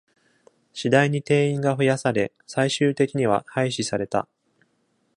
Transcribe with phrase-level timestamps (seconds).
[0.73, 4.27] 次第に定員が増やされ、最終的には廃止された。